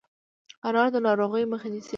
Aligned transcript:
انار 0.67 0.87
د 0.93 0.95
ناروغیو 1.07 1.51
مخه 1.53 1.67
نیسي. 1.73 1.89